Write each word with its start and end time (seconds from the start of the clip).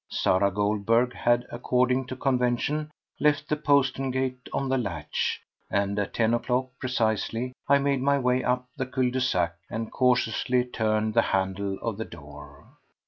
Sarah 0.09 0.49
Goldberg 0.49 1.13
had, 1.13 1.45
according 1.51 2.07
to 2.07 2.15
convention, 2.15 2.89
left 3.19 3.47
the 3.47 3.55
postern 3.55 4.09
gate 4.09 4.49
on 4.51 4.67
the 4.67 4.77
latch, 4.79 5.39
and 5.69 5.99
at 5.99 6.15
ten 6.15 6.33
o'clock 6.33 6.69
precisely 6.79 7.53
I 7.69 7.77
made 7.77 8.01
my 8.01 8.17
way 8.17 8.43
up 8.43 8.65
the 8.75 8.87
cul 8.87 9.11
de 9.11 9.21
sac 9.21 9.57
and 9.69 9.91
cautiously 9.91 10.65
turned 10.65 11.13
the 11.13 11.21
handle 11.21 11.77
of 11.83 11.97
the 11.99 12.05
door. 12.05 12.65